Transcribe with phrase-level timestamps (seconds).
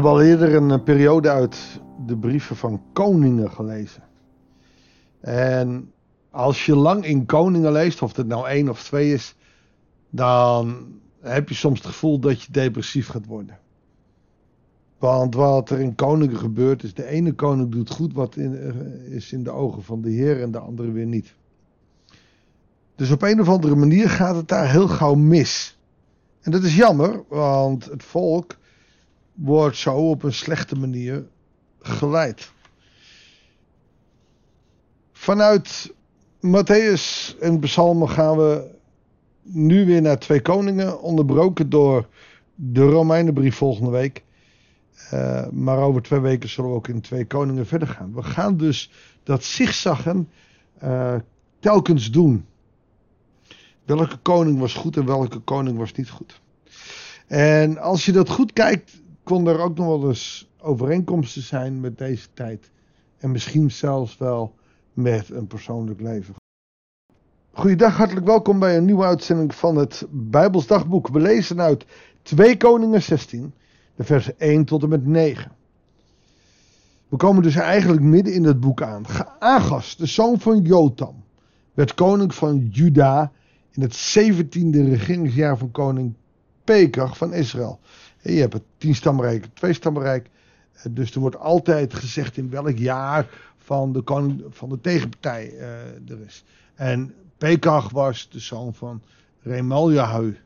[0.00, 4.02] hebben al eerder een eh, periode uit de brieven van koningen gelezen.
[5.20, 5.92] En
[6.30, 9.36] als je lang in koningen leest, of het nou één of twee is,
[10.10, 10.86] dan
[11.20, 13.58] heb je soms het gevoel dat je depressief gaat worden.
[14.98, 19.14] Want wat er in koningen gebeurt is, de ene koning doet goed wat in, eh,
[19.14, 21.34] is in de ogen van de Heer en de andere weer niet.
[22.94, 25.78] Dus op een of andere manier gaat het daar heel gauw mis.
[26.40, 28.58] En dat is jammer, want het volk
[29.40, 31.26] wordt zo op een slechte manier
[31.80, 32.52] geleid.
[35.12, 35.94] Vanuit
[36.40, 38.78] Matthäus en Psalmen gaan we
[39.42, 42.06] nu weer naar twee koningen, onderbroken door
[42.54, 44.24] de Romeinenbrief volgende week.
[45.12, 48.14] Uh, maar over twee weken zullen we ook in twee koningen verder gaan.
[48.14, 48.90] We gaan dus
[49.22, 50.28] dat zigzaggen
[50.82, 51.14] uh,
[51.58, 52.44] telkens doen.
[53.84, 56.40] Welke koning was goed en welke koning was niet goed.
[57.26, 59.00] En als je dat goed kijkt,
[59.30, 62.70] kon er ook nog wel eens overeenkomsten zijn met deze tijd.
[63.18, 64.54] En misschien zelfs wel
[64.92, 66.34] met een persoonlijk leven.
[67.50, 71.08] Goeiedag, hartelijk welkom bij een nieuwe uitzending van het Bijbels Dagboek.
[71.08, 71.86] We lezen uit
[72.22, 73.54] 2 Koningen 16,
[73.94, 75.52] de versen 1 tot en met 9.
[77.08, 79.04] We komen dus eigenlijk midden in het boek aan.
[79.38, 81.24] Agas, de zoon van Jotam,
[81.74, 83.32] werd koning van Juda
[83.70, 86.14] in het 17e regeringsjaar van koning
[86.64, 87.80] Pekach van Israël.
[88.22, 90.30] Je hebt het tien stamrijk, twee stamrijk.
[90.72, 95.52] Eh, dus er wordt altijd gezegd in welk jaar van de, koning, van de tegenpartij
[95.52, 95.62] uh,
[96.10, 96.44] er is.
[96.74, 99.02] En Pekach was de zoon van
[99.42, 100.36] Remaljahu.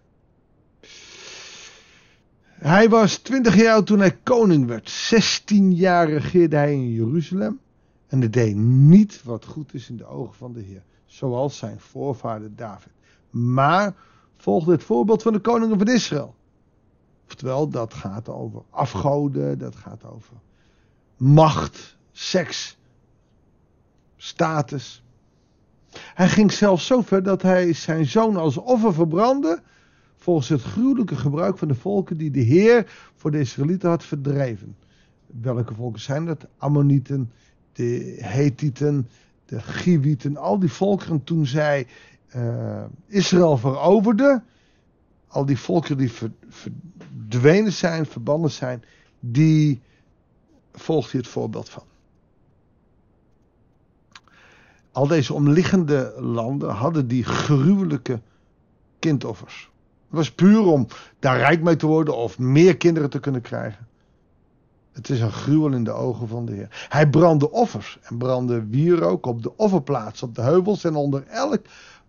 [2.48, 4.90] Hij was 20 jaar toen hij koning werd.
[4.90, 7.60] 16 jaar regeerde hij in Jeruzalem.
[8.06, 10.82] En hij deed niet wat goed is in de ogen van de Heer.
[11.06, 12.92] Zoals zijn voorvader David.
[13.30, 13.94] Maar
[14.36, 16.34] volgde het voorbeeld van de koningen van Israël.
[17.34, 20.36] Oftewel, dat gaat over afgoden, dat gaat over
[21.16, 22.78] macht, seks,
[24.16, 25.02] status.
[25.96, 29.62] Hij ging zelfs zo ver dat hij zijn zoon als offer verbrandde.
[30.16, 34.76] Volgens het gruwelijke gebruik van de volken die de Heer voor de Israëlieten had verdreven.
[35.26, 36.46] Welke volken zijn dat?
[36.58, 37.32] Ammonieten,
[37.72, 39.08] de Hethieten,
[39.44, 40.36] de Giwieten.
[40.36, 41.86] Al die volkeren toen zij
[42.36, 44.42] uh, Israël veroverde.
[45.34, 46.12] Al die volkeren die
[46.48, 48.84] verdwenen zijn, verbannen zijn.
[49.20, 49.80] Die
[50.72, 51.82] volgt hier het voorbeeld van.
[54.92, 58.20] Al deze omliggende landen hadden die gruwelijke
[58.98, 59.70] kindoffers.
[60.06, 60.86] Het was puur om
[61.18, 63.88] daar rijk mee te worden of meer kinderen te kunnen krijgen.
[64.92, 66.86] Het is een gruwel in de ogen van de Heer.
[66.88, 71.60] Hij brandde offers en brandde wierook op de offerplaats, op de heuvels en onder elk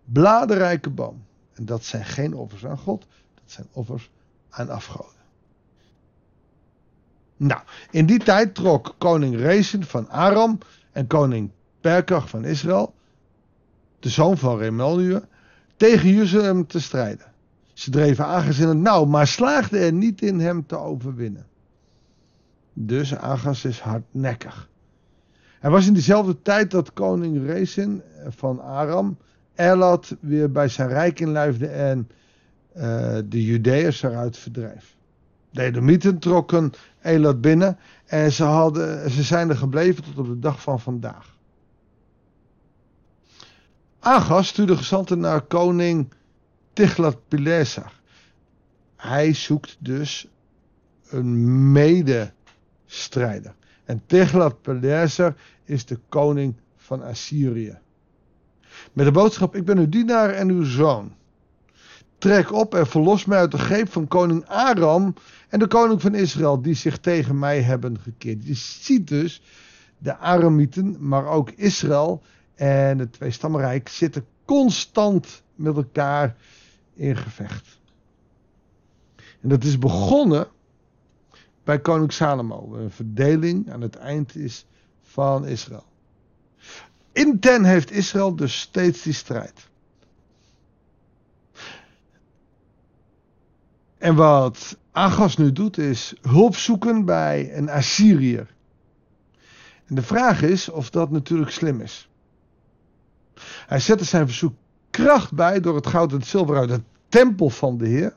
[0.04, 1.25] bladerrijke boom.
[1.56, 4.10] En dat zijn geen offers aan God, dat zijn offers
[4.48, 5.14] aan afgoden.
[7.36, 10.58] Nou, in die tijd trok koning Rezin van Aram
[10.92, 11.50] en koning
[11.80, 12.94] Perkach van Israël,
[13.98, 15.20] de zoon van Remeliu,
[15.76, 17.32] tegen Jeruzalem te strijden.
[17.72, 21.46] Ze dreven Agas in het nauw, maar slaagden er niet in hem te overwinnen.
[22.72, 24.68] Dus Agas is hardnekkig.
[25.58, 29.18] Hij was in dezelfde tijd dat koning Rezin van Aram
[29.56, 32.10] Elad weer bij zijn rijk inlijfde en
[32.76, 32.82] uh,
[33.24, 34.96] de Judeërs eruit verdreef.
[35.50, 36.72] De Edomieten trokken
[37.02, 41.36] Elad binnen en ze, hadden, ze zijn er gebleven tot op de dag van vandaag.
[43.98, 46.12] Agas stuurde gezanten naar koning
[46.72, 48.00] Tiglat-Pileser.
[48.96, 50.28] Hij zoekt dus
[51.08, 53.54] een medestrijder.
[53.84, 55.34] En Tiglat-Pileser
[55.64, 57.78] is de koning van Assyrië.
[58.92, 61.14] Met de boodschap: Ik ben uw dienaar en uw zoon.
[62.18, 65.14] Trek op en verlos mij uit de greep van koning Aram
[65.48, 68.46] en de koning van Israël, die zich tegen mij hebben gekeerd.
[68.46, 69.42] Je ziet dus,
[69.98, 72.22] de Aramieten, maar ook Israël
[72.54, 76.36] en het Tweestammenrijk zitten constant met elkaar
[76.94, 77.80] in gevecht.
[79.40, 80.48] En dat is begonnen
[81.64, 82.74] bij koning Salomo.
[82.74, 84.66] Een verdeling aan het eind is
[85.02, 85.84] van Israël.
[87.16, 89.68] Intern heeft Israël dus steeds die strijd.
[93.98, 98.54] En wat Agas nu doet is hulp zoeken bij een Assyriër.
[99.86, 102.08] En de vraag is of dat natuurlijk slim is.
[103.66, 104.54] Hij zette zijn verzoek
[104.90, 108.14] kracht bij door het goud en het zilver uit de tempel van de Heer.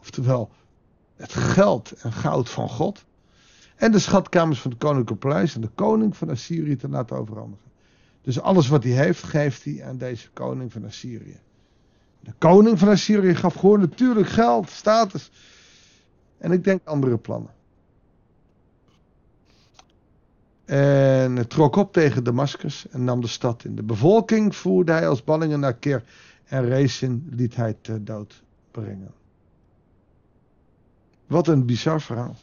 [0.00, 0.50] Oftewel
[1.16, 3.04] het geld en goud van God.
[3.76, 7.67] En de schatkamers van het koninklijke paleis en de koning van Assyrië te laten overhandigen.
[8.28, 11.40] Dus alles wat hij heeft, geeft hij aan deze koning van Assyrië.
[12.20, 15.30] De koning van Assyrië gaf gewoon natuurlijk geld, status.
[16.38, 17.50] En ik denk andere plannen.
[20.64, 23.76] En trok op tegen Damascus en nam de stad in.
[23.76, 26.04] De bevolking voerde hij als ballingen naar Ker
[26.44, 29.12] en Rezin liet hij ter dood brengen.
[31.26, 32.36] Wat een bizar verhaal.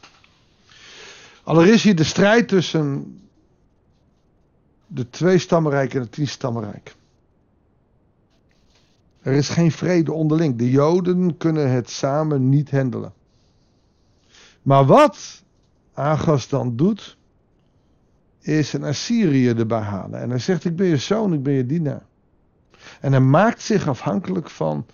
[1.42, 3.20] Allereerst hier de strijd tussen
[4.86, 6.94] de twee stammenrijk en het tien stammenrijk.
[9.20, 10.56] Er is geen vrede onderling.
[10.56, 13.12] De Joden kunnen het samen niet handelen.
[14.62, 15.42] Maar wat
[15.94, 17.16] Agas dan doet,
[18.40, 20.20] is een Assyrië erbij halen.
[20.20, 22.06] En hij zegt: Ik ben je zoon, ik ben je dienaar.
[23.00, 24.86] En hij maakt zich afhankelijk van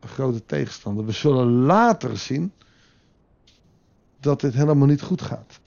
[0.00, 1.04] grote tegenstander.
[1.04, 2.52] We zullen later zien
[4.20, 5.60] dat dit helemaal niet goed gaat.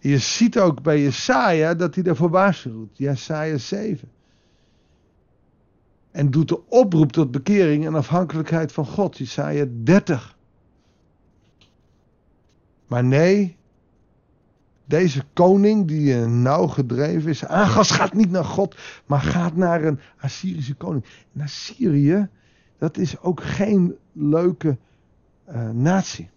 [0.00, 2.98] Je ziet ook bij Jesaja dat hij daarvoor waarschuwt.
[2.98, 4.10] Jesaja 7.
[6.10, 9.18] En doet de oproep tot bekering en afhankelijkheid van God.
[9.18, 10.38] Jesaja 30.
[12.86, 13.56] Maar nee,
[14.84, 17.44] deze koning die nauw gedreven is.
[17.44, 18.76] Agas gaat niet naar God,
[19.06, 21.04] maar gaat naar een Assyrische koning.
[21.34, 22.28] En Assyrië,
[22.78, 24.78] dat is ook geen leuke
[25.48, 26.30] uh, natie.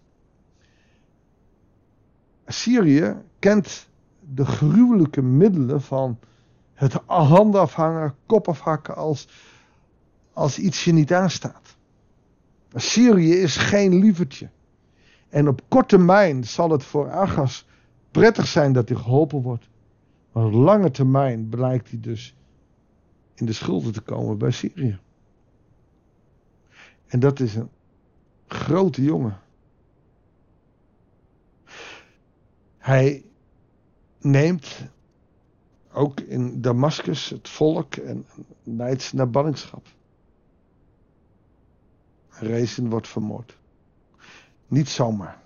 [2.44, 3.88] Assyrië kent
[4.20, 6.18] de gruwelijke middelen van
[6.72, 9.28] het handen afhangen, kop afhakken als,
[10.32, 11.76] als iets je niet aanstaat.
[12.72, 14.48] Assyrië is geen lievertje.
[15.28, 17.66] En op korte termijn zal het voor Agas
[18.10, 19.68] prettig zijn dat hij geholpen wordt.
[20.32, 22.36] Maar op lange termijn blijkt hij dus
[23.34, 24.98] in de schulden te komen bij Syrië.
[27.06, 27.70] En dat is een
[28.46, 29.38] grote jongen.
[32.84, 33.24] Hij
[34.20, 34.76] neemt
[35.92, 38.26] ook in Damascus het volk en
[38.62, 39.86] leidt ze naar ballingschap.
[42.28, 43.56] Rezin wordt vermoord.
[44.66, 45.38] Niet zomaar.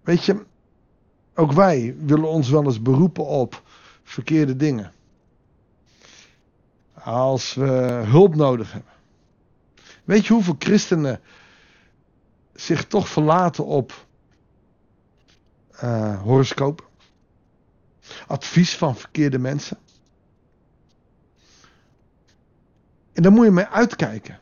[0.00, 0.44] Weet je,
[1.34, 3.62] ook wij willen ons wel eens beroepen op
[4.02, 4.92] verkeerde dingen.
[6.94, 7.70] Als we
[8.06, 8.92] hulp nodig hebben.
[10.04, 11.20] Weet je hoeveel christenen
[12.52, 14.06] zich toch verlaten op
[15.84, 16.90] uh, horoscoop?
[18.26, 19.78] Advies van verkeerde mensen?
[23.12, 24.38] En daar moet je mee uitkijken.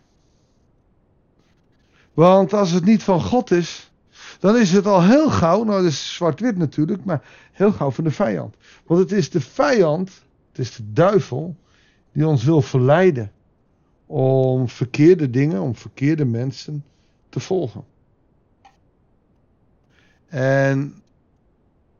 [2.15, 3.93] Want als het niet van God is,
[4.39, 7.23] dan is het al heel gauw, nou dat is zwart-wit natuurlijk, maar
[7.53, 8.57] heel gauw van de vijand.
[8.87, 10.09] Want het is de vijand,
[10.49, 11.57] het is de duivel,
[12.13, 13.33] die ons wil verleiden
[14.07, 16.85] om verkeerde dingen, om verkeerde mensen
[17.29, 17.85] te volgen.
[20.29, 21.02] En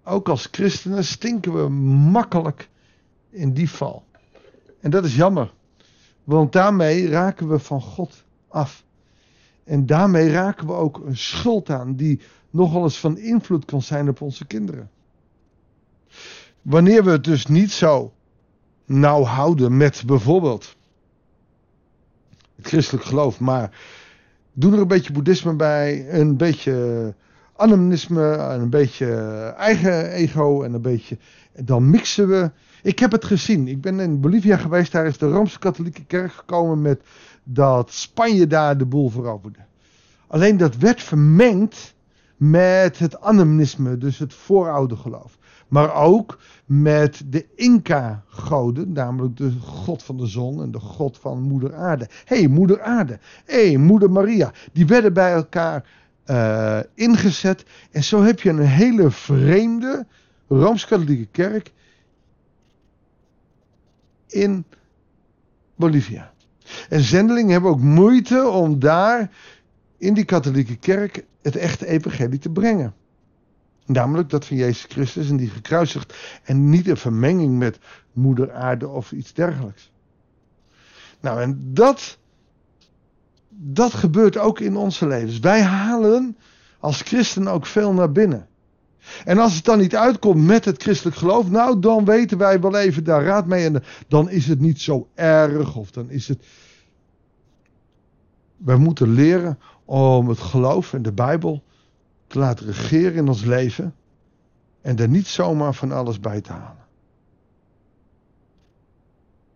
[0.05, 1.69] ook als christenen stinken we
[2.11, 2.69] makkelijk
[3.31, 4.05] in die val.
[4.81, 5.53] En dat is jammer,
[6.25, 8.85] want daarmee raken we van God af.
[9.65, 12.21] En daarmee raken we ook een schuld aan die
[12.51, 14.91] nogal eens van invloed kan zijn op onze kinderen.
[16.63, 18.13] Wanneer we het dus niet zo
[18.85, 20.77] nauw houden met bijvoorbeeld
[22.57, 23.79] het christelijk geloof, maar
[24.53, 27.15] doen er een beetje boeddhisme bij, een beetje
[27.63, 29.07] animisme, een beetje
[29.57, 31.19] eigen ego en een beetje.
[31.65, 32.51] Dan mixen we.
[32.83, 33.69] Ik heb het gezien.
[33.69, 34.93] Ik ben in Bolivia geweest.
[34.93, 37.01] Daar is de Rooms-Katholieke Kerk gekomen met
[37.45, 39.59] dat Spanje daar de boel veroverde.
[40.27, 41.95] Alleen dat werd vermengd
[42.37, 44.35] met het animisme, dus het
[44.89, 45.39] geloof.
[45.69, 51.43] Maar ook met de Inca-goden, namelijk de god van de zon en de god van
[51.43, 52.09] moeder aarde.
[52.25, 53.19] Hé, hey, moeder aarde.
[53.45, 54.53] Hé, moeder Maria.
[54.73, 55.85] Die werden bij elkaar
[56.27, 57.65] uh, ingezet.
[57.91, 60.07] En zo heb je een hele vreemde
[60.49, 61.73] Rooms-Katholieke kerk
[64.27, 64.65] in
[65.75, 66.33] Bolivia.
[66.89, 69.31] En zendelingen hebben ook moeite om daar
[69.99, 72.95] in die katholieke kerk het echte evangelie te brengen.
[73.87, 76.15] Namelijk dat van Jezus Christus en die gekruisigd
[76.45, 77.79] en niet een vermenging met
[78.13, 79.91] moeder aarde of iets dergelijks.
[81.21, 82.19] Nou, en dat,
[83.55, 85.39] dat gebeurt ook in onze levens.
[85.39, 86.37] Wij halen
[86.79, 88.47] als christen ook veel naar binnen.
[89.25, 92.77] En als het dan niet uitkomt met het christelijk geloof, nou dan weten wij wel
[92.77, 96.47] even daar raad mee en dan is het niet zo erg of dan is het.
[98.57, 101.63] Wij moeten leren om het geloof en de Bijbel
[102.27, 103.95] te laten regeren in ons leven
[104.81, 106.85] en er niet zomaar van alles bij te halen.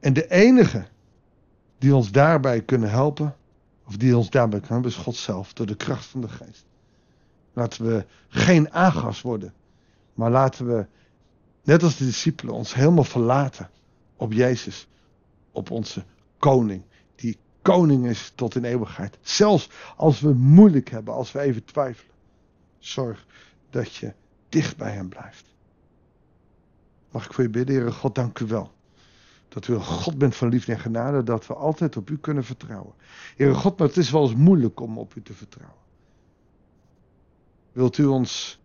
[0.00, 0.86] En de enige
[1.78, 3.34] die ons daarbij kunnen helpen,
[3.86, 6.64] of die ons daarbij kan helpen, is God zelf, door de kracht van de geest.
[7.52, 9.54] Laten we geen aangas worden,
[10.14, 10.86] maar laten we,
[11.62, 13.70] net als de discipelen, ons helemaal verlaten
[14.16, 14.88] op Jezus,
[15.50, 16.04] op onze
[16.38, 16.82] koning,
[17.14, 19.18] die koning is tot in eeuwigheid.
[19.20, 22.14] Zelfs als we moeilijk hebben, als we even twijfelen.
[22.78, 23.26] Zorg
[23.70, 24.12] dat je
[24.48, 25.44] dicht bij hem blijft.
[27.10, 28.75] Mag ik voor je bidden, Heere God, dank u wel.
[29.56, 32.44] Dat u een God bent van liefde en genade, dat we altijd op u kunnen
[32.44, 32.94] vertrouwen.
[33.36, 35.78] Heere God, maar het is wel eens moeilijk om op u te vertrouwen.
[37.72, 38.60] Wilt u ons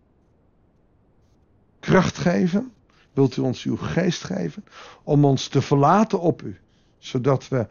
[1.79, 2.73] kracht geven?
[3.13, 4.63] Wilt u ons uw geest geven?
[5.03, 6.59] Om ons te verlaten op u,
[6.97, 7.67] zodat we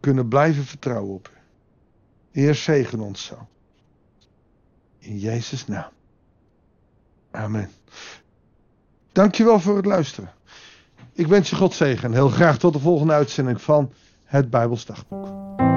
[0.00, 1.38] kunnen blijven vertrouwen op u.
[2.30, 3.48] Heer, zegen ons zo.
[4.98, 5.90] In Jezus' naam.
[7.30, 7.70] Amen.
[9.12, 10.32] Dankjewel voor het luisteren.
[11.20, 12.12] Ik wens je God zegen.
[12.12, 13.92] Heel graag tot de volgende uitzending van
[14.24, 15.69] het Bijbelsdagboek.